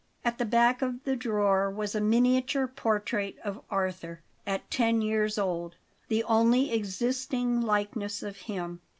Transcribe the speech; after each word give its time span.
At 0.25 0.39
the 0.39 0.45
back 0.45 0.81
of 0.81 1.03
the 1.03 1.15
drawer 1.15 1.69
was 1.69 1.93
a 1.93 2.01
miniature 2.01 2.65
portrait 2.65 3.35
of 3.43 3.61
Arthur 3.69 4.21
at 4.47 4.71
ten 4.71 5.03
years 5.03 5.37
old 5.37 5.75
the 6.07 6.23
only 6.23 6.73
existing 6.73 7.61
likeness 7.61 8.23
of 8.23 8.35
him. 8.37 8.81